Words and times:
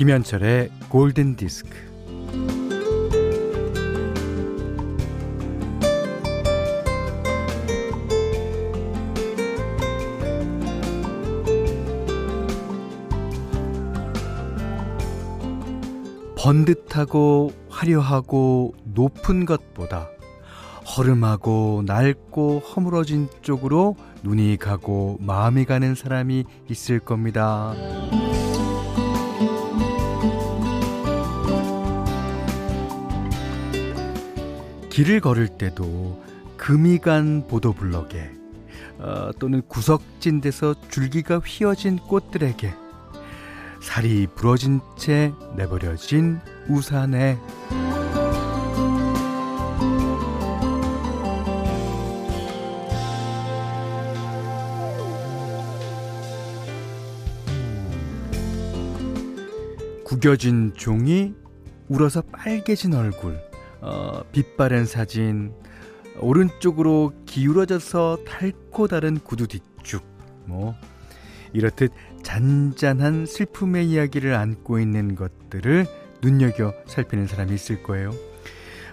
김현철의 0.00 0.70
골든 0.88 1.36
디스크. 1.36 1.89
번듯하고 16.50 17.52
화려하고 17.68 18.74
높은 18.82 19.46
것보다 19.46 20.08
허름하고 20.84 21.84
낡고 21.86 22.58
허물어진 22.58 23.28
쪽으로 23.40 23.94
눈이 24.24 24.56
가고 24.56 25.16
마음이 25.20 25.64
가는 25.64 25.94
사람이 25.94 26.44
있을 26.68 26.98
겁니다. 26.98 27.72
길을 34.90 35.20
걸을 35.20 35.46
때도 35.56 36.20
금이 36.56 36.98
간 36.98 37.46
보도블럭에 37.46 38.32
어, 38.98 39.30
또는 39.38 39.62
구석진 39.68 40.40
데서 40.40 40.74
줄기가 40.88 41.38
휘어진 41.38 41.96
꽃들에게 41.98 42.74
살이 43.80 44.26
부러진 44.34 44.80
채 44.96 45.32
내버려진 45.56 46.40
우산에. 46.68 47.38
구겨진 60.04 60.72
종이 60.74 61.34
울어서 61.88 62.20
빨개진 62.22 62.94
얼굴 62.94 63.40
어, 63.80 64.22
빛바랜 64.32 64.84
사진, 64.84 65.54
오른쪽으로 66.18 67.12
기울어져서 67.26 68.18
닳고 68.26 68.88
다른 68.88 69.18
구두 69.18 69.46
뒤쭉, 69.46 70.02
뭐, 70.44 70.74
이렇듯 71.52 71.92
잔잔한 72.22 73.26
슬픔의 73.26 73.88
이야기를 73.88 74.34
안고 74.34 74.78
있는 74.78 75.14
것들을 75.14 75.86
눈여겨 76.22 76.74
살피는 76.86 77.26
사람이 77.26 77.54
있을 77.54 77.82
거예요. 77.82 78.12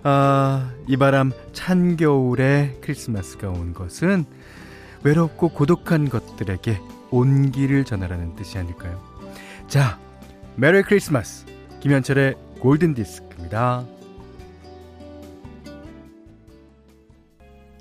아, 0.03 0.73
이 0.87 0.95
바람 0.95 1.31
찬 1.53 1.97
겨울에 1.97 2.77
크리스마스가 2.81 3.49
온 3.49 3.73
것은 3.73 4.25
외롭고 5.03 5.49
고독한 5.49 6.09
것들에게 6.09 6.79
온기를 7.11 7.83
전하라는 7.83 8.35
뜻이 8.35 8.57
아닐까요? 8.57 9.01
자, 9.67 9.99
Merry 10.55 10.81
Christmas! 10.83 11.45
김현철의 11.81 12.35
골든 12.59 12.93
디스크입니다. 12.95 13.85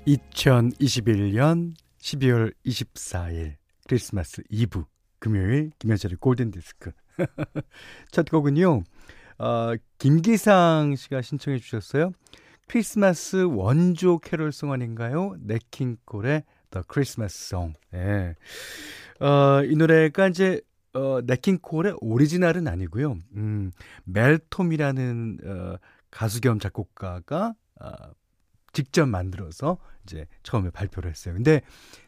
2021년 0.05 1.73
12월 2.01 2.53
24일 2.65 3.55
크리스마스 3.87 4.43
이브 4.49 4.83
금요일 5.19 5.71
김현철의 5.79 6.17
골든 6.17 6.51
디스크 6.51 6.91
첫 8.11 8.29
곡은요 8.29 8.83
어, 9.39 9.73
김기상 9.97 10.95
씨가 10.97 11.21
신청해 11.21 11.59
주셨어요 11.59 12.11
크리스마스 12.67 13.37
원조 13.37 14.19
캐롤송 14.19 14.73
아닌가요? 14.73 15.35
냇 15.39 15.71
킹 15.71 16.03
콜의 16.03 16.43
The 16.69 16.83
Christmas 16.91 17.45
Song 17.45 17.79
네. 17.91 18.35
어, 19.21 19.63
이 19.63 19.73
노래가 19.77 20.27
이제 20.27 20.59
어, 20.91 21.21
네킹콜의 21.25 21.95
오리지널은 22.01 22.67
아니고요 22.67 23.15
음, 23.37 23.71
멜톰이라는 24.03 25.37
어, 25.45 25.77
가수 26.11 26.41
겸 26.41 26.59
작곡가가 26.59 27.53
어, 27.79 27.91
직접 28.77 29.07
만들어서 29.07 29.79
이제 30.03 30.27
처음에 30.43 30.69
발표를 30.69 31.09
했어요. 31.09 31.33
근데 31.33 31.61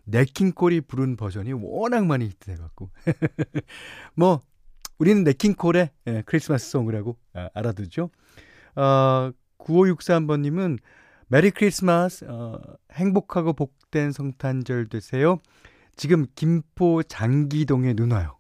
네킹콜이 0.04 0.82
부른 0.82 1.16
버전이 1.16 1.52
워낙 1.54 2.06
많이 2.06 2.26
히트해갖고 2.26 2.92
뭐 4.14 4.40
우리는 5.00 5.24
네킹콜의 5.24 5.90
예, 6.06 6.24
크리스마스 6.28 6.70
송이라고 6.70 7.18
아, 7.34 7.50
알아두죠. 7.56 8.12
어, 8.76 9.32
9563번님은 9.58 10.78
Merry 11.28 11.50
Christmas 11.50 12.26
어, 12.30 12.62
행복하고 12.92 13.54
복된 13.54 14.12
성탄절 14.12 14.90
되세요. 14.90 15.40
지금 15.96 16.28
김포 16.36 17.02
장기동에 17.02 17.96
눈 17.96 18.12
와요. 18.12 18.38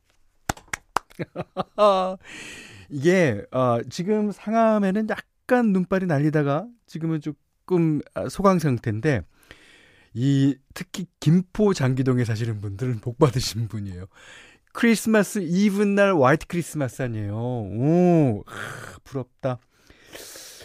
이게 2.89 3.43
어, 3.51 3.79
지금 3.89 4.31
상암에는 4.31 5.07
약간 5.09 5.73
눈발이 5.73 6.05
날리다가 6.05 6.67
지금은 6.85 7.21
좀 7.21 7.33
조금 7.69 8.01
아, 8.15 8.27
소강 8.27 8.57
상태인데 8.57 9.21
이 10.15 10.57
특히 10.73 11.05
김포 11.19 11.75
장기동에 11.75 12.25
사시는 12.25 12.61
분들은 12.61 12.99
복 12.99 13.19
받으신 13.19 13.67
분이에요. 13.67 14.05
크리스마스 14.73 15.39
이브 15.39 15.83
날 15.83 16.19
화이트 16.19 16.47
크리스마스 16.47 17.03
아니에요. 17.03 17.35
오, 17.35 18.43
하, 18.47 18.97
부럽다. 19.03 19.59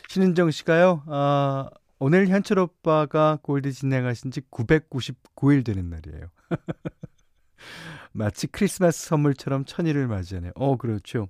신은정 0.09 0.51
씨가요. 0.51 1.03
아, 1.07 1.69
오늘 1.99 2.29
현철 2.29 2.59
오빠가 2.59 3.39
골드 3.43 3.73
진행하신 3.73 4.31
지 4.31 4.41
999일 4.51 5.63
되는 5.65 5.91
날이에요. 5.91 6.29
마치 8.13 8.47
크리스마스 8.47 9.07
선물처럼 9.09 9.67
천일을 9.67 10.07
맞이하네요. 10.07 10.53
어, 10.55 10.79
그렇죠. 10.79 11.29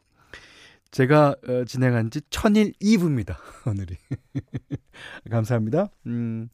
제가 0.94 1.34
어, 1.48 1.64
진행한 1.64 2.08
지 2.08 2.20
천일 2.30 2.72
이브입니다. 2.78 3.36
오늘이. 3.66 3.96
감사합니다. 5.28 5.88
음, 6.06 6.48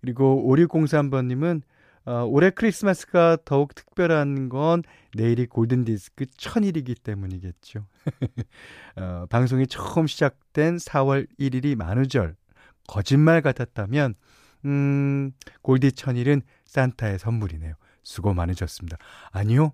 그리고 0.00 0.46
5603번님은 0.48 1.62
어, 2.06 2.24
올해 2.24 2.50
크리스마스가 2.50 3.38
더욱 3.44 3.74
특별한 3.74 4.48
건 4.48 4.84
내일이 5.14 5.46
골든디스크 5.46 6.26
천일이기 6.36 6.94
때문이겠죠. 6.94 7.84
어, 8.94 9.26
방송이 9.28 9.66
처음 9.66 10.06
시작된 10.06 10.76
4월 10.76 11.26
1일이 11.40 11.74
만우절. 11.74 12.36
거짓말 12.86 13.42
같았다면, 13.42 14.14
음, 14.66 15.32
골디 15.62 15.92
천일은 15.92 16.42
산타의 16.64 17.18
선물이네요. 17.18 17.74
수고 18.04 18.34
많으셨습니다. 18.34 18.98
아니요. 19.32 19.72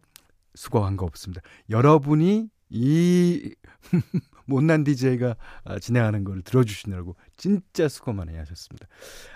수고한 0.54 0.96
거 0.96 1.04
없습니다. 1.04 1.42
여러분이 1.68 2.48
이 2.68 3.54
못난 4.46 4.84
DJ가 4.84 5.36
아, 5.64 5.78
진행하는 5.78 6.24
걸 6.24 6.42
들어주시느라고 6.42 7.16
진짜 7.36 7.88
수고 7.88 8.12
많이 8.12 8.36
하셨습니다. 8.36 8.86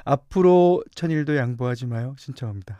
앞으로 0.04 0.84
천일도 0.94 1.36
양보하지 1.36 1.86
마요. 1.86 2.14
신청합니다. 2.18 2.78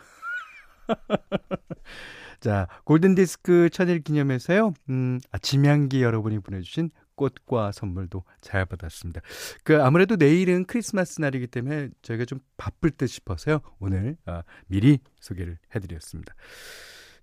자, 2.40 2.68
골든디스크 2.84 3.68
천일 3.70 4.00
기념해서요, 4.00 4.72
음, 4.88 5.20
아침 5.30 5.66
향기 5.66 6.02
여러분이 6.02 6.38
보내주신 6.38 6.90
꽃과 7.14 7.72
선물도 7.72 8.24
잘 8.40 8.64
받았습니다. 8.64 9.20
그, 9.62 9.82
아무래도 9.82 10.16
내일은 10.16 10.64
크리스마스 10.64 11.20
날이기 11.20 11.48
때문에 11.48 11.90
저희가 12.00 12.24
좀 12.24 12.40
바쁠 12.56 12.92
듯 12.92 13.08
싶어서요, 13.08 13.60
오늘, 13.78 14.16
아, 14.24 14.42
미리 14.68 15.00
소개를 15.20 15.58
해드렸습니다. 15.74 16.34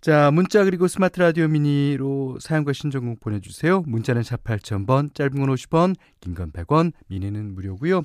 자, 0.08 0.32
문자 0.32 0.64
그리고 0.64 0.88
스마트 0.88 1.20
라디오 1.20 1.50
미니로 1.50 2.38
사연과 2.40 2.72
신청곡 2.72 3.20
보내주세요. 3.20 3.82
문자는 3.82 4.24
샵 4.24 4.42
8000번, 4.42 5.14
짧은 5.14 5.32
건 5.38 5.50
50원, 5.54 5.98
긴 6.22 6.34
건 6.34 6.54
100원, 6.54 6.94
미니는 7.08 7.54
무료고요. 7.54 8.04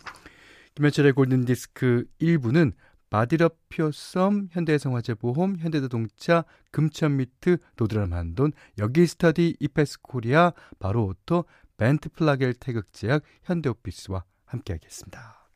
김현철의 0.75 1.13
골든디스크 1.13 2.07
1부는 2.21 2.73
바디럽 3.09 3.57
퓨어썸, 3.69 4.49
현대해상화재보험, 4.51 5.59
현대자동차, 5.61 6.45
금천미트, 6.73 7.59
도드람 7.77 8.13
한돈, 8.15 8.51
여기스터디, 8.79 9.59
이페스 9.61 10.01
코리아, 10.03 10.53
바로오토, 10.81 11.45
벤트 11.77 12.09
플라겔 12.09 12.55
태극제약, 12.55 13.23
현대오피스와 13.45 14.25
함께하겠습니다. 14.47 15.49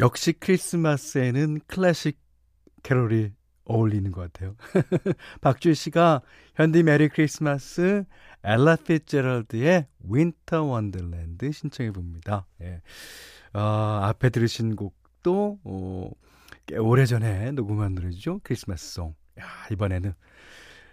역시 0.00 0.32
크리스마스에는 0.32 1.60
클래식 1.68 2.18
캐롤이 2.82 3.34
어울리는 3.70 4.10
것 4.10 4.20
같아요. 4.32 4.56
박주희 5.40 5.74
씨가 5.74 6.22
현디 6.56 6.82
Merry 6.82 7.08
Christmas 7.08 8.04
엘라 8.42 8.76
피제럴드의 8.76 9.86
Winter 10.00 10.64
Wonderland 10.64 11.52
신청해 11.52 11.92
봅니다. 11.92 12.46
예. 12.62 12.80
어, 13.52 13.60
앞에 13.60 14.30
들으신 14.30 14.76
곡도 14.76 15.60
어, 15.64 16.10
꽤 16.66 16.76
오래전에 16.76 17.52
녹음한 17.52 17.94
노래죠. 17.94 18.40
Christmas 18.42 18.94
Song. 18.94 19.14
야, 19.38 19.44
이번에는 19.70 20.12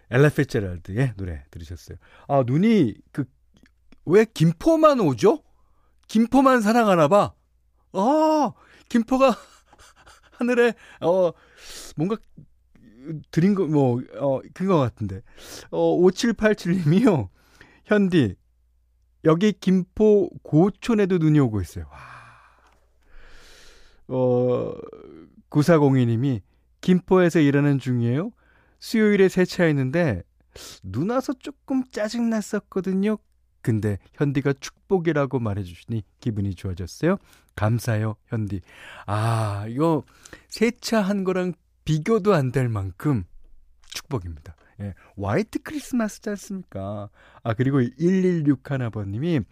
엘라 0.10 0.30
피제럴드의 0.30 1.14
노래 1.18 1.44
들으셨어요. 1.52 1.98
아, 2.28 2.44
눈이 2.46 2.96
그 3.12 3.26
왜 4.08 4.26
김포만 4.26 5.02
오죠? 5.02 5.44
김포만 6.08 6.62
사랑하나 6.62 7.10
봐. 7.10 7.34
아, 7.92 8.54
김포가 8.88 9.36
하늘에, 10.40 10.74
어, 11.02 11.32
뭔가 11.98 12.16
드린 13.32 13.56
거, 13.56 13.66
뭐, 13.66 14.02
어, 14.18 14.42
그거 14.54 14.78
같은데. 14.78 15.22
어, 15.72 15.98
5787님이요. 15.98 17.30
현디, 17.86 18.36
여기 19.26 19.54
김포 19.54 20.30
고촌에도 20.44 21.18
눈이 21.18 21.40
오고 21.40 21.62
있어요. 21.62 21.86
와. 21.92 21.98
어, 24.08 24.74
9402님이 25.50 26.42
김포에서 26.82 27.40
일하는 27.40 27.80
중이에요. 27.80 28.32
수요일에 28.80 29.28
세차했는데 29.28 30.24
눈 30.84 31.10
와서 31.10 31.34
조금 31.34 31.84
짜증났었거든요. 31.92 33.18
근데 33.62 33.98
현디가 34.14 34.54
축복이라고 34.60 35.40
말해주시니 35.40 36.04
기분이 36.20 36.56
좋아졌어요. 36.56 37.18
감사해요, 37.56 38.16
현디. 38.28 38.62
아, 39.08 39.66
이거 39.68 40.04
세차한 40.48 41.24
거랑 41.24 41.54
비교도 41.88 42.34
안 42.34 42.52
될 42.52 42.68
만큼 42.68 43.24
축복입니다. 43.86 44.58
예, 44.82 44.94
화이트 45.18 45.60
크리스마스지 45.64 46.30
않습니까? 46.32 47.10
아, 47.44 47.54
그리고 47.54 47.80
1161번님이 47.80 49.46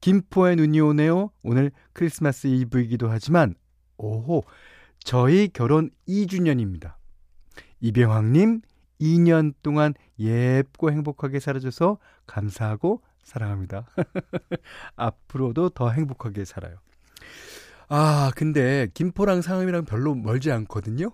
김포에 0.00 0.54
눈이 0.54 0.80
오네요. 0.80 1.30
오늘 1.42 1.70
크리스마스 1.92 2.46
이브이기도 2.46 3.10
하지만, 3.10 3.54
오호, 3.98 4.44
저희 5.00 5.48
결혼 5.48 5.90
2주년입니다. 6.08 6.94
이병황님, 7.80 8.62
2년 8.98 9.52
동안 9.62 9.92
예쁘고 10.18 10.90
행복하게 10.90 11.40
살아줘서 11.40 11.98
감사하고 12.26 13.02
사랑합니다. 13.22 13.86
앞으로도 14.96 15.68
더 15.70 15.90
행복하게 15.90 16.46
살아요. 16.46 16.78
아, 17.88 18.32
근데 18.34 18.88
김포랑 18.94 19.42
상암이랑 19.42 19.84
별로 19.84 20.14
멀지 20.14 20.50
않거든요. 20.50 21.12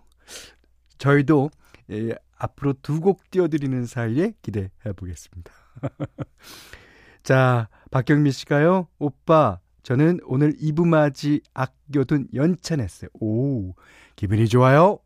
저희도 0.98 1.50
예, 1.90 2.14
앞으로 2.36 2.74
두 2.82 3.00
곡 3.00 3.30
띄워드리는 3.30 3.86
사이에 3.86 4.32
기대해 4.42 4.68
보겠습니다. 4.96 5.52
자, 7.22 7.68
박경미 7.90 8.32
씨가요. 8.32 8.88
오빠, 8.98 9.60
저는 9.82 10.20
오늘 10.24 10.54
이브맞이 10.58 11.42
아껴둔 11.54 12.28
연찬했어요. 12.34 13.10
오, 13.20 13.74
기분이 14.16 14.48
좋아요. 14.48 14.98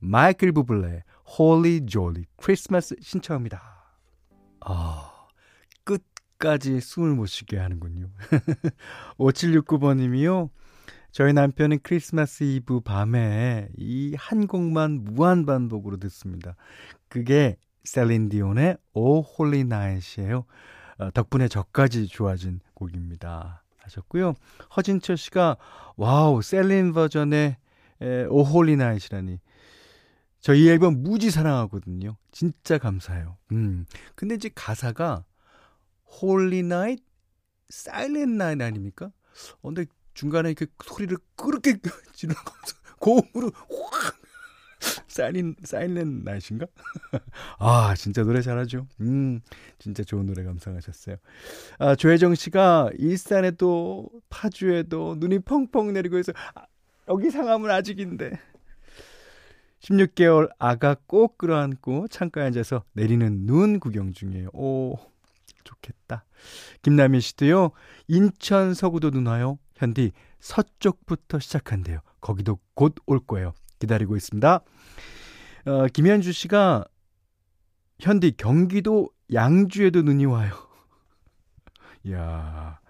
마이클 0.00 0.52
부블레, 0.52 1.04
Holy 1.38 1.86
Jolly 1.86 2.24
크리스마스 2.36 2.96
신청합니다. 3.00 3.62
아, 4.60 5.12
끝까지 5.84 6.80
숨을 6.80 7.14
못 7.14 7.26
쉬게 7.26 7.58
하는군요. 7.58 8.10
5769번님이요. 9.18 10.50
저희 11.12 11.32
남편은 11.34 11.80
크리스마스 11.82 12.42
이브 12.44 12.80
밤에 12.80 13.68
이 13.76 14.14
한 14.18 14.46
곡만 14.46 15.04
무한 15.04 15.44
반복으로 15.44 15.98
듣습니다. 15.98 16.56
그게 17.08 17.56
셀린 17.84 18.28
디온의 18.30 18.78
O 18.94 19.20
Holy 19.20 19.64
Night이에요. 19.64 20.44
어, 20.98 21.10
덕분에 21.12 21.48
저까지 21.48 22.06
좋아진 22.06 22.60
곡입니다. 22.74 23.62
하셨고요. 23.78 24.34
허진철 24.76 25.16
씨가 25.16 25.56
와우 25.96 26.40
셀린 26.40 26.92
버전의 26.92 27.56
O 28.30 28.42
Holy 28.42 28.76
Night이라니 28.76 29.38
저 30.40 30.61
이 30.61 30.68
앨범 30.68 31.02
무지 31.02 31.30
사랑하거든요. 31.30 32.16
진짜 32.30 32.78
감사해요. 32.78 33.36
음. 33.52 33.84
근데 34.14 34.34
이제 34.34 34.50
가사가 34.54 35.24
Holy 36.20 36.62
Night 36.62 37.00
Silent 37.68 38.36
Night 38.38 38.60
아닙니까? 38.62 39.06
어, 39.60 39.68
근데 39.68 39.84
중간에 40.14 40.50
이렇게 40.50 40.66
소리를 40.84 41.16
그렇게 41.36 41.76
지르면서 42.12 42.42
고음으로 42.98 43.50
확 43.54 44.16
사인 45.06 45.54
사일렌 45.62 46.22
나이신가? 46.24 46.66
아 47.58 47.94
진짜 47.96 48.22
노래 48.22 48.40
잘하죠. 48.40 48.86
음 49.00 49.40
진짜 49.78 50.02
좋은 50.02 50.26
노래 50.26 50.42
감상하셨어요. 50.42 51.16
아 51.78 51.94
조혜정 51.94 52.34
씨가 52.34 52.90
일산에도 52.98 54.08
파주에도 54.28 55.16
눈이 55.18 55.40
펑펑 55.40 55.92
내리고 55.92 56.18
해서 56.18 56.32
아, 56.54 56.64
여기 57.08 57.30
상암은 57.30 57.70
아직인데 57.70 58.38
16개월 59.80 60.48
아가 60.58 60.96
꼭 61.06 61.38
끌어안고 61.38 62.08
창가에 62.08 62.46
앉아서 62.46 62.84
내리는 62.92 63.46
눈 63.46 63.80
구경 63.80 64.12
중이에요. 64.12 64.50
오 64.52 64.96
좋겠다. 65.64 66.24
김남희 66.82 67.20
씨도요. 67.20 67.70
인천 68.08 68.74
서구도 68.74 69.10
눈 69.10 69.26
와요. 69.26 69.58
현디 69.76 70.12
서쪽부터 70.40 71.38
시작한대요. 71.38 72.00
거기도 72.20 72.58
곧 72.74 72.94
올 73.06 73.20
거예요. 73.20 73.52
기다리고 73.78 74.16
있습니다. 74.16 74.60
어, 75.66 75.86
김현주 75.92 76.32
씨가 76.32 76.84
현디 78.00 78.32
경기도 78.36 79.10
양주에도 79.32 80.02
눈이 80.02 80.26
와요. 80.26 80.52
야. 82.10 82.80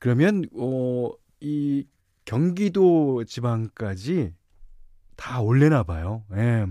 그러면 0.00 0.44
어, 0.56 1.10
이 1.40 1.86
경기도 2.24 3.24
지방까지 3.24 4.34
다 5.16 5.40
올래나 5.40 5.82
봐요. 5.82 6.24
예. 6.34 6.66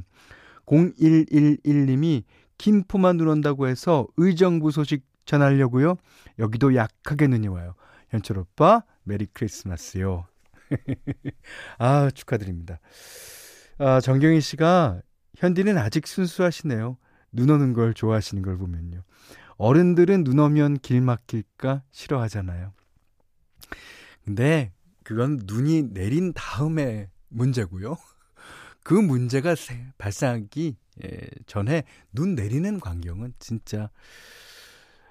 0111님이 0.66 2.24
김포만 2.58 3.18
눈 3.18 3.28
온다고 3.28 3.68
해서 3.68 4.08
의정부 4.18 4.72
소식 4.72 5.06
전하려고요. 5.26 5.96
여기도 6.40 6.76
약하게 6.76 7.28
눈이 7.28 7.48
와요. 7.48 7.76
현철 8.10 8.40
오빠, 8.40 8.84
메리 9.04 9.28
크리스마스요. 9.34 10.26
아, 11.78 12.10
축하드립니다. 12.12 12.80
아, 13.78 14.00
정경희 14.00 14.42
씨가 14.42 15.02
현디는 15.36 15.78
아직 15.78 16.08
순수하시네요. 16.08 16.98
눈 17.32 17.50
오는 17.50 17.74
걸 17.74 17.94
좋아하시는 17.94 18.44
걸 18.44 18.58
보면요. 18.58 19.04
어른들은 19.58 20.24
눈 20.24 20.40
오면 20.40 20.80
길 20.80 21.02
막힐까 21.02 21.84
싫어하잖아요. 21.92 22.74
근데 24.24 24.72
그건 25.04 25.42
눈이 25.46 25.94
내린 25.94 26.34
다음에 26.34 27.10
문제고요. 27.30 27.98
그 28.84 28.94
문제가 28.94 29.56
발생하기 29.98 30.78
예, 31.04 31.28
전에 31.46 31.84
눈 32.12 32.36
내리는 32.36 32.80
광경은 32.80 33.34
진짜 33.40 33.90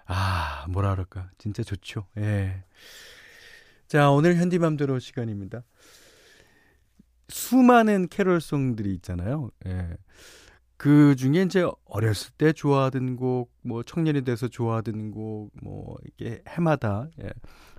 아, 0.07 0.67
뭐라 0.69 0.91
그럴까. 0.91 1.31
진짜 1.39 1.63
좋죠. 1.63 2.07
예. 2.19 2.65
자, 3.89 4.11
오늘 4.11 4.37
현디맘대로 4.37 4.99
시간입니다. 4.99 5.63
수많은 7.29 8.09
캐롤송들이 8.09 8.93
있잖아요. 8.97 9.51
예. 9.67 9.97
그 10.77 11.15
중에 11.15 11.43
이제 11.43 11.65
어렸을 11.85 12.33
때 12.37 12.53
좋아하던 12.53 13.17
곡, 13.17 13.53
뭐 13.63 13.83
청년이 13.83 14.23
돼서 14.23 14.49
좋아하던 14.49 15.13
곡, 15.13 15.53
뭐 15.63 15.97
이게 16.07 16.43
해마다 16.49 17.09
예, 17.23 17.31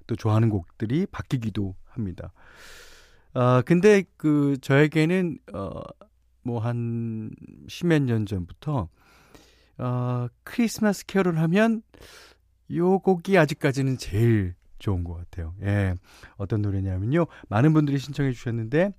또 0.07 0.15
좋아하는 0.15 0.49
곡들이 0.49 1.05
바뀌기도 1.07 1.75
합니다. 1.85 2.31
아 3.33 3.61
근데 3.65 4.03
그 4.15 4.57
저에게는 4.61 5.37
어 5.53 5.81
뭐 6.43 6.59
한 6.59 7.31
십몇 7.67 8.03
년 8.03 8.25
전부터 8.25 8.89
어, 9.77 10.27
크리스마스 10.43 11.05
캐롤 11.05 11.37
하면 11.39 11.81
요 12.75 12.99
곡이 12.99 13.37
아직까지는 13.37 13.97
제일 13.97 14.55
좋은 14.79 15.03
것 15.03 15.13
같아요. 15.15 15.55
예. 15.61 15.95
어떤 16.35 16.61
노래냐면요. 16.61 17.25
많은 17.49 17.73
분들이 17.73 17.97
신청해 17.97 18.31
주셨는데 18.33 18.93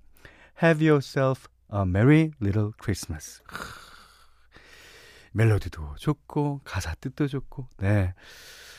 Have 0.62 0.86
Yourself 0.88 1.46
a 1.72 1.82
Merry 1.82 2.30
Little 2.40 2.70
Christmas. 2.82 3.42
멜로디도 5.32 5.96
좋고 5.98 6.60
가사 6.64 6.94
뜻도 6.94 7.26
좋고 7.28 7.68
네. 7.78 8.14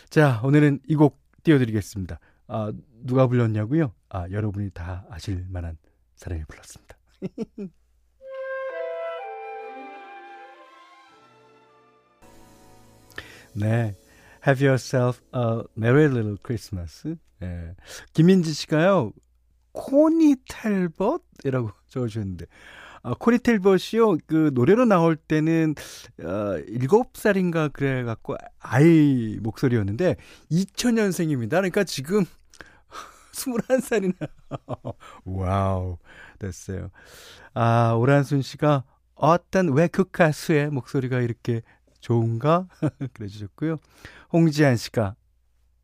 자, 0.10 0.42
오늘은 0.44 0.80
이 0.88 0.96
곡 0.96 1.22
띄워드리겠습니다. 1.44 2.20
아, 2.48 2.72
누가 3.04 3.28
불렀냐고요? 3.28 3.94
아, 4.10 4.28
여러분이 4.32 4.72
다 4.72 5.06
아실 5.10 5.46
만한 5.50 5.78
사람이 6.16 6.44
불렀습니다. 6.48 6.98
네. 13.56 13.96
Have 14.46 14.64
yourself 14.64 15.22
a 15.34 15.64
merry 15.78 16.06
little 16.06 16.38
Christmas. 16.44 17.16
예. 17.42 17.76
김민지 18.14 18.54
씨가요, 18.54 19.12
코니 19.72 20.36
텔벗이라고 20.48 21.72
적어 21.90 22.08
주셨는데, 22.08 22.46
아, 23.04 23.14
코니 23.20 23.40
텔벗이요, 23.40 24.18
그, 24.28 24.52
노래로 24.54 24.86
나올 24.86 25.16
때는, 25.16 25.76
어, 26.22 26.58
7살인가 26.68 27.72
그래 27.74 28.04
갖고, 28.04 28.36
아이 28.60 29.38
목소리였는데, 29.42 30.16
2000년생입니다. 30.52 31.50
그러니까 31.52 31.84
지금, 31.84 32.26
21살이나. 33.34 34.30
와우. 35.26 35.98
됐어요. 36.40 36.90
아, 37.54 37.94
오란순 37.98 38.42
씨가, 38.42 38.84
어떤 39.16 39.70
왜 39.74 39.88
그 39.88 40.04
가수의 40.04 40.70
목소리가 40.70 41.22
이렇게 41.22 41.62
좋은가? 42.06 42.68
그래 43.14 43.28
주셨고요. 43.28 43.78
홍지한 44.32 44.78
씨가 44.78 45.16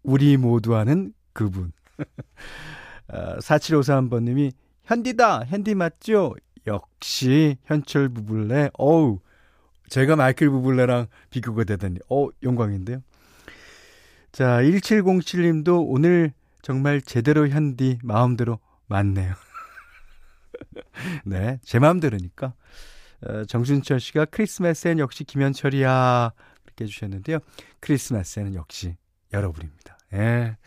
우리 0.04 0.38
모두 0.38 0.76
아는 0.76 1.14
그분. 1.34 1.72
아, 3.08 3.38
4753번님이 3.40 4.54
현디다! 4.84 5.46
현디 5.46 5.74
맞죠? 5.74 6.36
역시 6.68 7.58
현철 7.64 8.10
부블레. 8.10 8.70
어우, 8.78 9.20
제가 9.90 10.16
마이클 10.16 10.52
부블레랑 10.52 11.08
비교가 11.32 11.64
되다니. 11.64 11.98
어, 12.08 12.28
영광인데요. 12.44 13.02
자, 14.32 14.62
1707님도 14.62 15.86
오늘 15.88 16.34
정말 16.62 17.02
제대로 17.02 17.48
현디 17.48 17.98
마음대로 18.04 18.60
맞네요. 18.86 19.34
네, 21.26 21.60
제 21.64 21.80
마음대로니까. 21.80 22.54
어, 23.26 23.46
정순철 23.46 24.00
씨가 24.00 24.26
크리스마스엔 24.26 25.00
역시 25.00 25.24
김현철이야. 25.24 26.32
그렇게 26.64 26.86
해주셨는데요. 26.86 27.40
크리스마스에는 27.80 28.56
역시 28.56 28.96
여러분입니다. 29.34 29.98
예. 30.14 30.58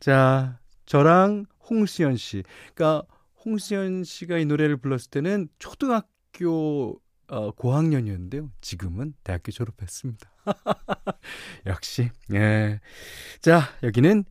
자, 0.00 0.58
저랑 0.86 1.46
홍수연 1.68 2.16
씨. 2.16 2.42
그러니까 2.74 3.06
홍수연 3.44 4.04
씨가 4.04 4.38
이 4.38 4.44
노래를 4.46 4.76
불렀을 4.76 5.10
때는 5.10 5.48
초등학교 5.58 7.00
어, 7.28 7.50
고학년이었는데요. 7.52 8.50
지금은 8.60 9.14
대학교 9.24 9.50
졸업했습니다. 9.50 10.30
역시. 11.66 12.10
예. 12.32 12.80
자, 13.40 13.62
여기는 13.82 14.24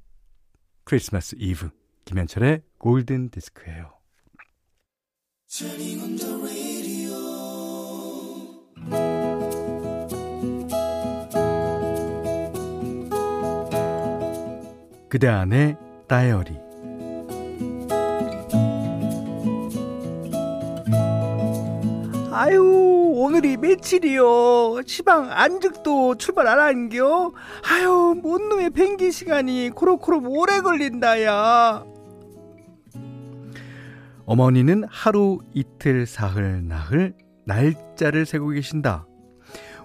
크리스마스 0.83 1.35
이브 1.39 1.69
김현철의 2.05 2.61
골든 2.77 3.29
디스크예요. 3.29 3.93
그대 15.13 15.27
안의 15.27 15.77
다이어리. 16.07 16.57
아유 22.31 23.13
오늘이 23.15 23.57
며칠이요. 23.57 24.81
시방 24.87 25.29
안직도 25.31 26.15
출발 26.15 26.47
안 26.47 26.59
한겨? 26.59 27.31
아유 27.71 28.19
뭔 28.23 28.49
놈의 28.49 28.71
뱅기 28.71 29.11
시간이 29.11 29.69
코로코로 29.75 30.23
오래 30.31 30.61
걸린다야. 30.61 31.85
어머니는 34.25 34.85
하루 34.89 35.37
이틀 35.53 36.07
사흘 36.07 36.67
나흘 36.67 37.13
날짜를 37.45 38.25
세고 38.25 38.47
계신다. 38.49 39.05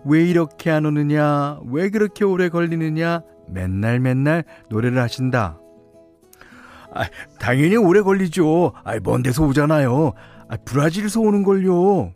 왜 0.06 0.25
이렇게 0.25 0.70
안 0.70 0.87
오느냐? 0.87 1.61
왜 1.66 1.90
그렇게 1.90 2.25
오래 2.25 2.49
걸리느냐 2.49 3.20
맨날 3.50 4.00
맨날 4.00 4.45
노래를 4.69 5.00
하신다. 5.00 5.61
아, 6.95 7.05
당연히 7.38 7.76
오래 7.76 8.00
걸리죠. 8.00 8.73
아, 8.85 8.99
먼 9.02 9.23
데서 9.23 9.45
오잖아요. 9.45 10.12
아, 10.49 10.57
브라질에서 10.64 11.21
오는 11.21 11.43
걸요. 11.43 12.12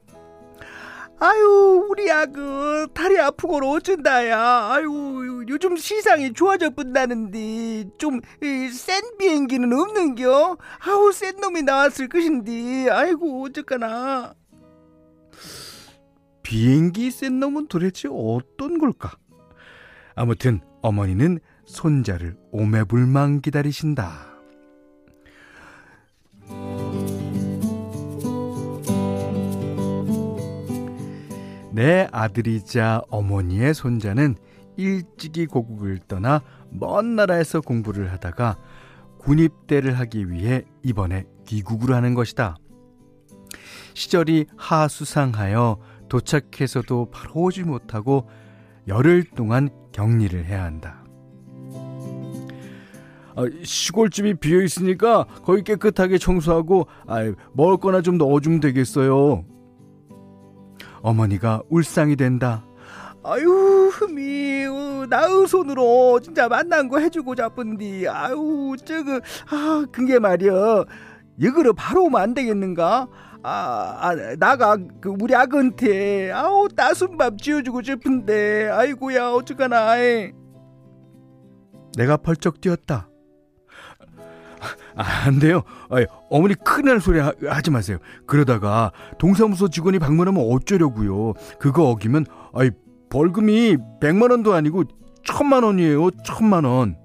아유 1.24 1.86
우리 1.88 2.10
아그 2.10 2.88
다리 2.92 3.16
아프고 3.16 3.58
어쩐다야. 3.58 4.36
아유 4.72 5.44
요즘 5.48 5.76
시상이 5.76 6.32
좋아져 6.32 6.70
본다는데 6.70 7.84
좀센 7.96 9.16
비행기는 9.18 9.72
없는겨? 9.72 10.56
아우 10.80 11.12
센 11.12 11.36
놈이 11.36 11.62
나왔을 11.62 12.08
것인데. 12.08 12.90
아이고 12.90 13.44
어쩌까나. 13.44 14.34
비행기 16.42 17.12
센 17.12 17.38
놈은 17.38 17.68
도대체 17.68 18.08
어떤 18.10 18.78
걸까? 18.78 19.12
아무튼 20.16 20.60
어머니는 20.82 21.38
손자를 21.64 22.36
오매불망 22.50 23.40
기다리신다 23.40 24.32
내 31.72 32.06
아들이자 32.12 33.02
어머니의 33.08 33.72
손자는 33.72 34.36
일찍이 34.76 35.46
고국을 35.46 35.98
떠나 36.06 36.42
먼 36.70 37.16
나라에서 37.16 37.60
공부를 37.60 38.12
하다가 38.12 38.58
군입대를 39.18 39.98
하기 40.00 40.30
위해 40.30 40.64
이번에 40.82 41.24
귀국을 41.46 41.94
하는 41.94 42.14
것이다. 42.14 42.56
시절이 43.94 44.46
하수상하여 44.56 45.78
도착해서도 46.08 47.10
바로 47.10 47.34
오지 47.42 47.62
못하고 47.62 48.28
열흘 48.88 49.24
동안 49.24 49.68
격리를 49.92 50.44
해야 50.44 50.64
한다. 50.64 51.02
아, 53.34 53.44
시골집이 53.62 54.34
비어 54.34 54.60
있으니까 54.60 55.24
거기 55.44 55.62
깨끗하게 55.62 56.18
청소하고 56.18 56.86
아, 57.06 57.32
먹을 57.54 57.78
거나 57.78 58.02
좀 58.02 58.18
넣어주면 58.18 58.60
되겠어요. 58.60 59.44
어머니가 61.02 61.62
울상이 61.68 62.16
된다. 62.16 62.64
아유 63.24 63.88
흠이 63.92 64.66
어, 64.66 65.06
나의 65.08 65.46
손으로 65.46 66.18
진짜 66.20 66.48
만난 66.48 66.88
거 66.88 66.98
해주고 66.98 67.36
자쁜디 67.36 68.08
아유 68.08 68.74
저거 68.84 69.20
아 69.48 69.84
그게 69.92 70.18
말이여 70.18 70.84
여기로 71.40 71.72
바로 71.74 72.04
오면 72.06 72.20
안 72.20 72.34
되겠는가 72.34 73.06
아, 73.42 73.98
아 74.00 74.36
나가 74.36 74.76
그 75.00 75.14
우리 75.20 75.34
아그한테 75.34 76.30
아우 76.30 76.68
따순 76.68 77.16
밥 77.16 77.38
지어주고 77.38 77.82
싶은데 77.82 78.68
아이고야 78.68 79.30
어쩌가나 79.30 79.96
내가 81.96 82.16
벌쩍 82.16 82.60
뛰었다 82.60 83.08
아, 84.94 85.26
안 85.26 85.38
돼요. 85.38 85.62
아이, 85.90 86.06
어머니 86.30 86.54
큰일 86.54 87.00
소리 87.00 87.18
하, 87.18 87.32
지 87.62 87.70
마세요. 87.70 87.98
그러다가 88.26 88.92
동사무소 89.18 89.68
직원이 89.68 89.98
방문하면 89.98 90.46
어쩌려고요. 90.50 91.32
그거 91.58 91.88
어기면 91.90 92.26
아이, 92.52 92.70
벌금이 93.10 93.76
100만 94.00 94.30
원도 94.30 94.52
아니고 94.54 94.84
천만 95.24 95.64
원이에요. 95.64 96.10
천만 96.24 96.64
원. 96.64 96.96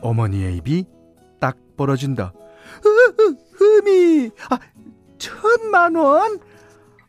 어머니의 0.00 0.56
입이 0.56 0.84
딱 1.40 1.56
벌어진다. 1.76 2.32
흠이 3.16 4.30
아, 4.50 4.58
천만 5.18 5.94
원? 5.94 6.40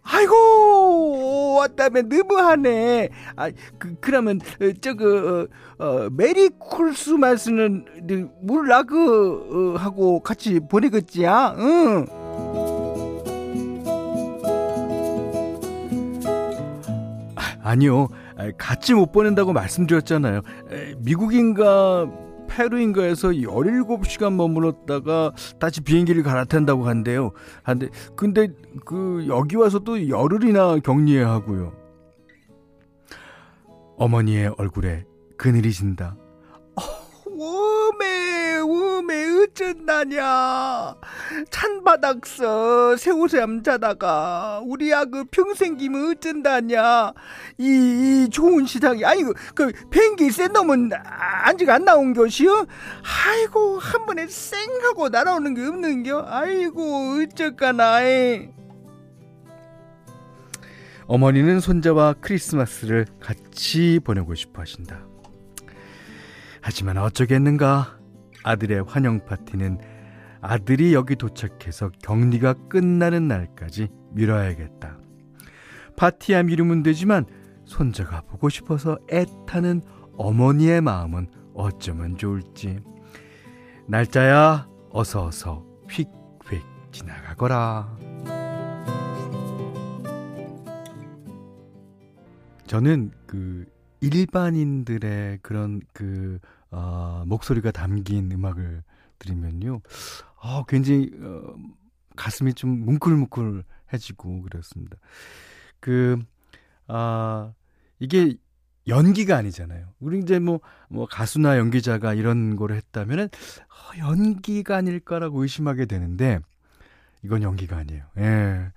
아이고 0.04 1.56
왔다면 1.60 2.10
너무하네. 2.10 3.10
아 3.36 3.52
그, 3.78 3.96
그러면 4.02 4.40
어, 4.60 4.72
저거 4.82 5.06
어, 5.06 5.86
어, 5.86 6.10
Merry 6.12 6.50
Christmas는 6.50 7.86
몰라 8.42 8.84
그 8.84 9.74
어, 9.76 9.78
하고 9.78 10.20
같이 10.22 10.60
보내겠지야. 10.60 11.56
응. 11.60 12.06
아니요. 17.64 18.08
같이 18.58 18.94
못 18.96 19.12
보낸다고 19.12 19.54
말씀드렸잖아요. 19.54 20.42
미국인가 20.98 22.10
페루인가에서 22.52 23.30
17시간 23.30 24.36
머물렀다가 24.36 25.32
다시 25.60 25.82
비행기를 25.82 26.24
갈아탄다고 26.24 26.88
한대요. 26.88 27.32
한데 27.64 27.88
근데 28.16 28.50
그 28.86 29.26
여기 29.28 29.56
와서 29.56 29.80
또 29.80 30.10
열흘이나 30.10 30.80
격리해야 30.80 31.30
하고요. 31.30 31.74
어머니의 33.98 34.54
얼굴에 34.58 35.06
그늘이 35.38 35.72
진다. 35.72 36.18
어쩐다냐? 39.62 40.96
찬바닥서 41.50 42.98
새우샘 42.98 43.64
자다가 43.64 44.62
우리 44.66 44.94
아그 44.94 45.26
평생 45.32 45.78
기면 45.78 46.12
어쩐다냐? 46.12 47.14
이, 47.58 47.64
이 48.26 48.30
좋은 48.30 48.66
시상이 48.66 49.06
아니 49.06 49.24
그, 49.24 49.34
그 49.54 49.72
뱅기 49.90 50.32
센 50.32 50.52
놈은 50.52 50.92
아직 51.06 51.70
안 51.70 51.86
나온 51.86 52.14
것이요? 52.14 52.66
아이고 53.28 53.80
한 53.80 54.06
번에 54.06 54.28
쌩하고 54.28 55.10
날아오는 55.10 55.54
게 55.54 55.66
없는겨? 55.66 56.26
아이고 56.28 57.20
어쩔까나 57.22 58.02
어머니는 61.08 61.60
손자와 61.60 62.16
크리스마스를 62.22 63.06
같이 63.20 64.00
보내고 64.04 64.34
싶어 64.34 64.62
하신다. 64.62 65.06
하지만 66.62 66.98
어쩌겠는가 66.98 68.01
아들의 68.44 68.84
환영 68.88 69.26
파티는 69.26 69.80
아들이 70.42 70.94
여기 70.94 71.16
도착해서 71.16 71.92
격리가 72.02 72.54
끝나는 72.68 73.28
날까지 73.28 73.90
미뤄야겠다. 74.12 74.98
파티야 75.96 76.44
미루면 76.44 76.84
되지만 76.84 77.26
손자가 77.66 78.22
보고 78.22 78.50
싶어서 78.50 78.98
애타는 79.10 79.82
어머니의 80.18 80.82
마음은 80.82 81.28
어쩌면 81.54 82.18
좋을지. 82.18 82.80
날짜야 83.88 84.68
어서 84.90 85.26
어서 85.26 85.66
휙휙 85.90 86.62
지나가거라. 86.92 87.98
저는 92.66 93.12
그 93.28 93.66
일반인들의 94.00 95.40
그런 95.42 95.82
그, 95.94 96.40
어, 96.72 97.24
목소리가 97.28 97.72
담긴 97.72 98.32
음악을 98.32 98.84
들으면요. 99.20 99.82
어, 100.38 100.66
굉장히, 100.66 101.12
어, 101.22 101.56
가슴이 102.16 102.54
좀 102.54 102.86
뭉클뭉클해지고 102.86 104.44
그렇습니다. 104.44 104.98
그, 105.80 106.18
아, 106.88 107.54
이게 108.00 108.36
연기가 108.88 109.38
아니잖아요. 109.38 109.88
우리 110.00 110.20
이제 110.20 110.40
뭐, 110.40 110.60
뭐 110.90 111.06
가수나 111.06 111.58
연기자가 111.58 112.14
이런 112.14 112.56
거를 112.56 112.76
했다면은 112.78 113.26
어, 113.26 113.98
연기가 114.00 114.78
아닐까라고 114.78 115.44
의심하게 115.44 115.86
되는데 115.86 116.40
이건 117.24 117.44
연기가 117.44 117.78
아니에요. 117.78 118.04
예. 118.18 118.72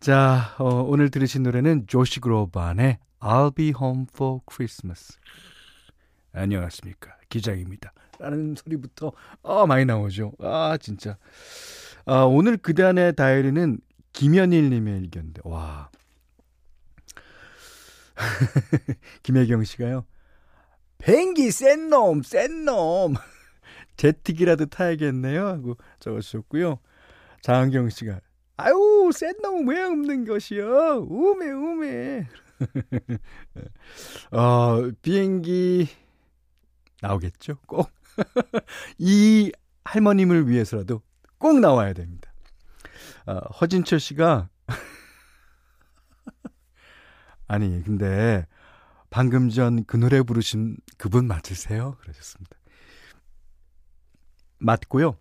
자, 0.00 0.54
어, 0.58 0.82
오늘 0.82 1.10
들으신 1.10 1.44
노래는 1.44 1.86
조시 1.86 2.20
그로반의 2.20 2.98
I'll 3.20 3.54
be 3.54 3.68
home 3.68 4.06
for 4.12 4.40
Christmas. 4.50 5.16
안녕하십니까. 6.34 7.16
기장입니다. 7.28 7.92
라는 8.18 8.54
소리부터, 8.54 9.12
어, 9.42 9.66
많이 9.66 9.84
나오죠. 9.84 10.32
아, 10.40 10.76
진짜. 10.80 11.16
아, 12.06 12.22
오늘 12.24 12.56
그단의 12.56 13.16
다이어리는 13.16 13.78
김현일 14.12 14.70
님의 14.70 15.00
의견인데, 15.00 15.42
와. 15.44 15.90
김혜경 19.22 19.64
씨가요. 19.64 20.04
뱅기 20.98 21.50
센 21.50 21.90
놈, 21.90 22.22
센 22.22 22.64
놈. 22.64 23.14
제틱이라도 23.96 24.66
타야겠네요. 24.66 25.46
하고 25.46 25.76
적어주셨고요. 26.00 26.78
장은경 27.42 27.90
씨가 27.90 28.20
아유 28.56 29.10
센 29.12 29.34
놈은 29.42 29.68
왜 29.68 29.82
없는 29.82 30.24
것이요? 30.24 31.06
우메 31.08 31.50
우메. 31.50 32.26
어, 34.32 34.90
비행기 35.02 35.88
나오겠죠? 37.08 37.56
꼭. 37.66 37.90
이 38.98 39.52
할머님을 39.84 40.48
위해서라도 40.48 41.02
꼭 41.38 41.60
나와야 41.60 41.92
됩니다. 41.92 42.32
어, 43.26 43.38
허진철 43.60 44.00
씨가 44.00 44.48
아니 47.46 47.82
근데 47.84 48.46
방금 49.10 49.50
전 49.50 49.84
그 49.86 49.96
노래 49.96 50.22
부르신 50.22 50.76
그분 50.96 51.26
맞으세요? 51.26 51.96
그러셨습니다. 52.00 52.56
맞고요. 54.58 55.16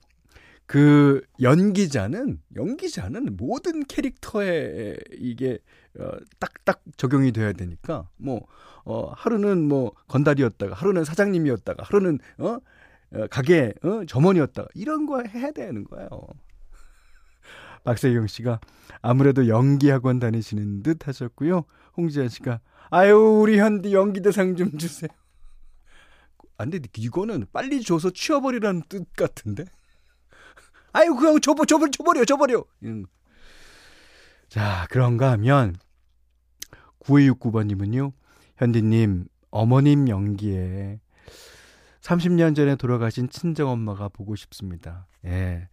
그 0.73 1.21
연기자는 1.39 2.41
연기자는 2.55 3.37
모든 3.37 3.83
캐릭터에 3.83 4.97
이게 5.11 5.59
어, 5.99 6.09
딱딱 6.39 6.81
적용이 6.97 7.31
돼야 7.31 7.53
되니까 7.53 8.09
뭐 8.17 8.47
어, 8.83 9.11
하루는 9.15 9.67
뭐 9.67 9.91
건달이었다가 10.07 10.73
하루는 10.73 11.03
사장님이었다가 11.03 11.83
하루는 11.83 12.17
어, 12.39 12.57
어 13.13 13.27
가게 13.29 13.71
어, 13.83 14.03
점원이었다가 14.07 14.67
이런 14.73 15.05
거 15.05 15.21
해야 15.21 15.51
되는 15.51 15.83
거예요. 15.83 16.09
박세경 17.85 18.25
씨가 18.25 18.59
아무래도 19.03 19.47
연기 19.47 19.91
학원 19.91 20.17
다니시는 20.17 20.81
듯 20.81 21.07
하셨고요. 21.07 21.65
홍지아 21.97 22.29
씨가 22.29 22.61
아유 22.89 23.15
우리 23.15 23.59
현디 23.59 23.93
연기대상 23.93 24.55
좀 24.55 24.75
주세요. 24.79 25.11
안 26.57 26.71
돼, 26.71 26.79
이거는 26.97 27.45
빨리 27.53 27.81
줘서 27.81 28.09
치워버리라는 28.09 28.81
뜻 28.89 29.05
같은데. 29.13 29.65
아유 30.93 31.15
그냥 31.15 31.39
줘버 31.39 31.65
줘버 31.65 31.89
줘버려 31.89 32.25
줘버려. 32.25 32.63
음. 32.83 33.05
자 34.47 34.87
그런가 34.89 35.31
하면 35.31 35.75
9269번님은요. 37.01 38.13
현디님 38.57 39.25
어머님 39.51 40.07
연기에 40.07 40.99
30년 42.01 42.55
전에 42.55 42.75
돌아가신 42.75 43.29
친정 43.29 43.69
엄마가 43.69 44.09
보고 44.09 44.35
싶습니다. 44.35 45.07
예. 45.25 45.69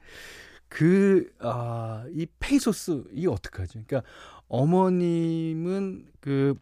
그, 0.69 1.29
아, 1.41 2.05
이 2.13 2.27
페이소스, 2.39 3.03
이게 3.13 3.27
어떡하죠? 3.29 3.83
그러니까, 3.85 4.03
어머님은 4.47 6.07
그, 6.21 6.55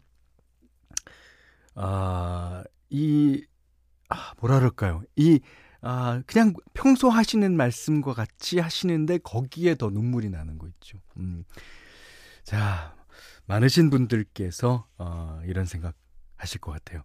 아, 1.75 2.63
이, 2.89 3.45
아, 4.09 4.33
뭐라 4.39 4.57
그럴까요? 4.57 5.03
이, 5.15 5.39
아, 5.81 6.21
그냥 6.25 6.53
평소 6.73 7.09
하시는 7.09 7.55
말씀과 7.55 8.13
같이 8.13 8.59
하시는데 8.59 9.19
거기에 9.19 9.75
더 9.75 9.89
눈물이 9.89 10.29
나는 10.29 10.57
거 10.57 10.67
있죠. 10.67 10.99
음. 11.17 11.43
자, 12.43 12.95
많으신 13.45 13.89
분들께서, 13.89 14.87
어, 14.97 15.41
이런 15.45 15.65
생각 15.65 15.95
하실 16.35 16.59
것 16.59 16.71
같아요. 16.71 17.03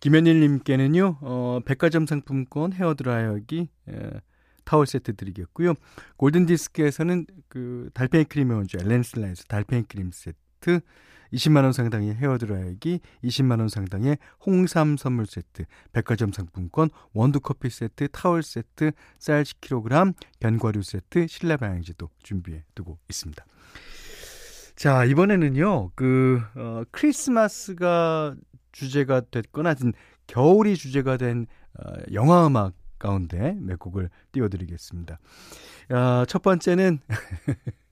김현일님께는요, 0.00 1.18
어, 1.20 1.60
백화점 1.64 2.06
상품권 2.06 2.72
헤어드라이어기, 2.72 3.68
에, 3.88 4.10
타월 4.64 4.86
세트 4.86 5.16
드리겠고요. 5.16 5.74
골든디스크에서는 6.16 7.26
그 7.48 7.88
달팽이 7.94 8.24
크림의 8.24 8.56
원주 8.56 8.78
엘렌슬라에서 8.80 9.44
달팽이 9.44 9.84
크림 9.84 10.10
세트, 10.12 10.36
20만원 11.32 11.72
상당의 11.72 12.14
헤어드라이기, 12.14 13.00
20만원 13.24 13.68
상당의 13.68 14.18
홍삼 14.44 14.96
선물 14.96 15.26
세트, 15.26 15.64
백화점 15.92 16.32
상품권, 16.32 16.90
원두커피 17.12 17.70
세트, 17.70 18.08
타월 18.08 18.42
세트, 18.42 18.92
쌀 19.18 19.42
10kg, 19.42 20.14
견과류 20.40 20.82
세트, 20.82 21.26
실내 21.26 21.56
방향지도 21.56 22.08
준비해 22.22 22.64
두고 22.74 22.98
있습니다. 23.08 23.44
자, 24.76 25.04
이번에는요, 25.04 25.90
그, 25.94 26.40
어, 26.54 26.82
크리스마스가 26.90 28.36
주제가 28.72 29.22
됐거나, 29.30 29.70
하여튼 29.70 29.92
겨울이 30.26 30.76
주제가 30.76 31.16
된 31.16 31.46
어, 31.78 31.92
영화 32.12 32.46
음악 32.46 32.74
가운데 32.98 33.56
몇 33.60 33.78
곡을 33.78 34.10
띄워드리겠습니다. 34.32 35.18
어, 35.90 36.24
첫 36.26 36.42
번째는 36.42 36.98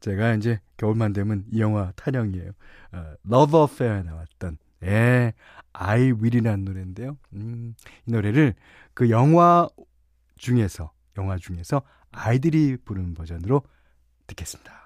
제가 0.00 0.34
이제 0.34 0.60
겨울만 0.76 1.12
되면 1.12 1.44
이 1.52 1.60
영화 1.60 1.92
타령이에요. 1.96 2.50
어, 2.92 3.14
Love 3.26 3.60
Affair에 3.60 4.02
나왔던 4.02 4.58
예, 4.84 5.32
I 5.72 6.12
Will이라는 6.12 6.64
노래인데요. 6.64 7.16
음, 7.34 7.74
이 8.06 8.12
노래를 8.12 8.54
그 8.94 9.10
영화 9.10 9.68
중에서 10.36 10.92
영화 11.16 11.36
중에서 11.36 11.82
아이들이 12.10 12.76
부르는 12.84 13.14
버전으로 13.14 13.62
듣겠습니다. 14.26 14.78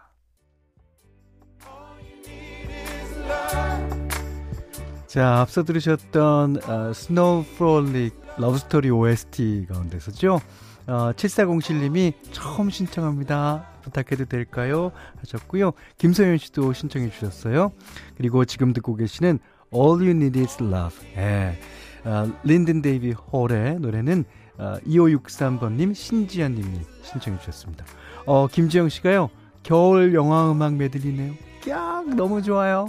자, 5.06 5.40
앞서 5.40 5.62
들으셨던 5.62 6.62
어, 6.66 6.92
Snow 6.94 7.44
Frolic 7.56 8.18
Love 8.38 8.61
Story 8.61 8.88
OST 8.88 9.66
가운데서죠. 9.68 10.40
어, 10.86 11.12
7407님이 11.12 12.14
처음 12.32 12.70
신청합니다. 12.70 13.66
부탁해도 13.82 14.24
될까요? 14.26 14.92
하셨고요. 15.20 15.72
김소연 15.98 16.38
씨도 16.38 16.72
신청해 16.72 17.10
주셨어요. 17.10 17.72
그리고 18.16 18.44
지금 18.44 18.72
듣고 18.72 18.96
계시는 18.96 19.38
All 19.74 20.00
You 20.00 20.10
Need 20.10 20.40
Is 20.40 20.62
Love. 20.62 20.96
예. 21.16 21.58
어, 22.04 22.32
린든 22.44 22.82
데이비드 22.82 23.12
홀의 23.12 23.80
노래는 23.80 24.24
어, 24.58 24.74
2563번님, 24.86 25.94
신지연님이 25.94 26.80
신청해 27.02 27.38
주셨습니다. 27.40 27.84
어, 28.26 28.46
김지영 28.46 28.88
씨가요. 28.88 29.30
겨울 29.62 30.14
영화 30.14 30.50
음악 30.50 30.74
메들리네요. 30.74 31.34
깍 31.64 32.14
너무 32.14 32.42
좋아요. 32.42 32.88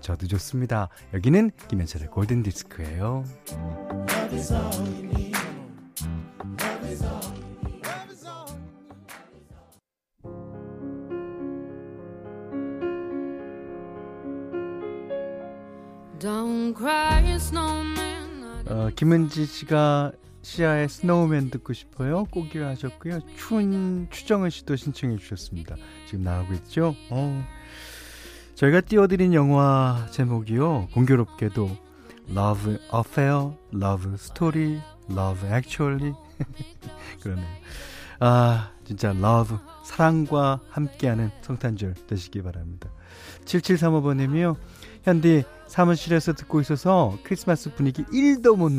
저도 0.00 0.26
좋습니다. 0.26 0.88
여기는 1.14 1.50
김현철의 1.68 2.08
골든 2.08 2.42
디스크예요. 2.42 3.24
어, 18.68 18.88
김은지 18.96 19.46
씨가 19.46 20.12
시아의 20.42 20.88
스노우맨 20.88 21.50
듣고 21.50 21.72
싶어요. 21.72 22.24
꼭이라 22.26 22.68
하셨고요. 22.68 23.20
춘 23.36 24.08
추정은 24.10 24.50
씨도 24.50 24.76
신청해 24.76 25.16
주셨습니다. 25.16 25.76
지금 26.06 26.24
나오고 26.24 26.54
있죠. 26.54 26.94
어. 27.10 27.44
저희가 28.54 28.80
띄워드린 28.82 29.34
영화 29.34 30.06
제목이요. 30.10 30.88
공교롭게도 30.92 31.70
Love 32.30 32.78
Affair, 32.94 33.52
Love 33.74 34.14
Story, 34.14 34.80
Love 35.10 35.48
Actually 35.48 36.14
그러네요. 37.22 37.46
아 38.20 38.70
진짜 38.84 39.10
Love 39.10 39.58
사랑과 39.84 40.60
함께하는 40.70 41.30
성탄절 41.42 41.94
되시기 42.06 42.42
바랍니다. 42.42 42.88
7735번님이요. 43.44 44.56
현디 45.04 45.44
사무실에서 45.66 46.32
듣고 46.32 46.60
있어서 46.60 47.18
크리스마스 47.24 47.74
분위기 47.74 48.04
1도 48.04 48.56
못 48.56 48.70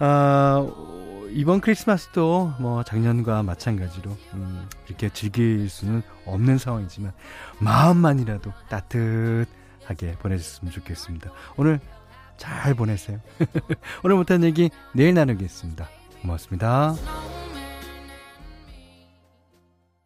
아, 0.00 0.66
이번 1.30 1.60
크리스마스도 1.60 2.52
뭐 2.58 2.82
작년과 2.82 3.42
마찬가지로 3.42 4.10
음, 4.34 4.68
이렇게 4.88 5.08
즐길 5.08 5.68
수는 5.68 6.02
없는 6.26 6.58
상황이지만 6.58 7.12
마음만이라도 7.60 8.52
따뜻 8.68 9.46
하게 9.86 10.12
보내셨으면 10.12 10.72
좋겠습니다. 10.72 11.30
오늘 11.56 11.80
잘 12.36 12.74
보내세요. 12.74 13.20
오늘 14.02 14.16
못한 14.16 14.42
얘기 14.44 14.70
내일 14.92 15.14
나누겠습니다. 15.14 15.88
고맙습니다. 16.22 17.43